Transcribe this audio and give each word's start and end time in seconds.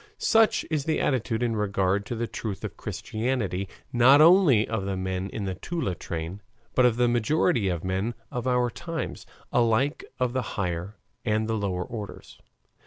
Such 0.17 0.65
is 0.71 0.85
the 0.85 0.99
attitude 0.99 1.43
in 1.43 1.55
regard 1.55 2.07
to 2.07 2.15
the 2.15 2.25
truth 2.25 2.63
of 2.63 2.75
Christianity 2.75 3.69
not 3.93 4.19
only 4.19 4.67
of 4.67 4.83
the 4.83 4.97
men 4.97 5.29
in 5.29 5.45
the 5.45 5.53
Toula 5.53 5.93
train, 5.93 6.41
but 6.73 6.87
of 6.87 6.97
the 6.97 7.07
majority 7.07 7.69
of 7.69 7.83
men 7.83 8.15
of 8.31 8.47
our 8.47 8.71
times, 8.71 9.27
alike 9.53 10.03
of 10.19 10.33
the 10.33 10.41
higher 10.57 10.95
and 11.23 11.47
the 11.47 11.53
lower 11.53 11.83
orders. 11.83 12.39